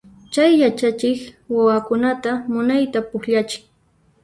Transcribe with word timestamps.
Chay 0.33 0.51
yachachiq 0.63 1.19
wawakunata 1.55 2.31
munayta 2.51 2.99
pukllachin. 3.09 3.63